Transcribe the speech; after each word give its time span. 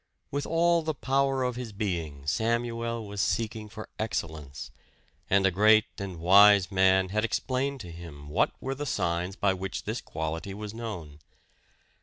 With 0.31 0.47
all 0.47 0.81
the 0.81 0.95
power 0.95 1.43
of 1.43 1.55
his 1.57 1.73
being 1.73 2.25
Samuel 2.25 3.05
was 3.05 3.21
seeking 3.21 3.69
for 3.69 3.87
excellence; 3.99 4.71
and 5.29 5.45
a 5.45 5.51
great 5.51 5.85
and 5.99 6.17
wise 6.17 6.71
man 6.71 7.09
had 7.09 7.23
explained 7.23 7.81
to 7.81 7.91
him 7.91 8.27
what 8.27 8.51
were 8.59 8.73
the 8.73 8.87
signs 8.87 9.35
by 9.35 9.53
which 9.53 9.83
this 9.83 10.01
quality 10.01 10.55
was 10.55 10.73
known. 10.73 11.19